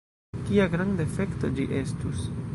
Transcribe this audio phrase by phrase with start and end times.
[0.47, 2.27] Kia granda efekto ĝi estus!